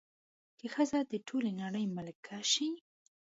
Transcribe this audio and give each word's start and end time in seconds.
که 0.59 0.67
ښځه 0.73 0.99
د 1.11 1.13
ټولې 1.27 1.51
نړۍ 1.61 1.85
ملکه 1.95 2.37
شي 2.51 2.69